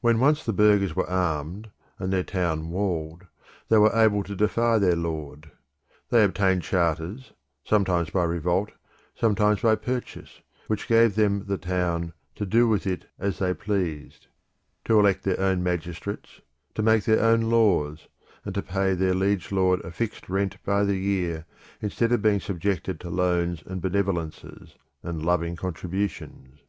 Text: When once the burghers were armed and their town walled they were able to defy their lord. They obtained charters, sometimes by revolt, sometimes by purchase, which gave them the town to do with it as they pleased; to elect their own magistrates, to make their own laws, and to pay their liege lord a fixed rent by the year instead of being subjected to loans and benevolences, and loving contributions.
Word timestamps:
When 0.00 0.20
once 0.20 0.42
the 0.42 0.54
burghers 0.54 0.96
were 0.96 1.06
armed 1.06 1.68
and 1.98 2.10
their 2.10 2.22
town 2.22 2.70
walled 2.70 3.26
they 3.68 3.76
were 3.76 3.94
able 3.94 4.22
to 4.22 4.34
defy 4.34 4.78
their 4.78 4.96
lord. 4.96 5.50
They 6.08 6.24
obtained 6.24 6.62
charters, 6.62 7.34
sometimes 7.62 8.08
by 8.08 8.24
revolt, 8.24 8.72
sometimes 9.14 9.60
by 9.60 9.74
purchase, 9.74 10.40
which 10.66 10.88
gave 10.88 11.14
them 11.14 11.44
the 11.44 11.58
town 11.58 12.14
to 12.36 12.46
do 12.46 12.68
with 12.68 12.86
it 12.86 13.04
as 13.18 13.38
they 13.38 13.52
pleased; 13.52 14.28
to 14.86 14.98
elect 14.98 15.24
their 15.24 15.38
own 15.38 15.62
magistrates, 15.62 16.40
to 16.74 16.80
make 16.82 17.04
their 17.04 17.22
own 17.22 17.42
laws, 17.50 18.08
and 18.46 18.54
to 18.54 18.62
pay 18.62 18.94
their 18.94 19.12
liege 19.12 19.52
lord 19.52 19.80
a 19.80 19.90
fixed 19.90 20.30
rent 20.30 20.56
by 20.64 20.84
the 20.84 20.96
year 20.96 21.44
instead 21.82 22.12
of 22.12 22.22
being 22.22 22.40
subjected 22.40 22.98
to 23.00 23.10
loans 23.10 23.62
and 23.66 23.82
benevolences, 23.82 24.76
and 25.02 25.22
loving 25.22 25.54
contributions. 25.54 26.60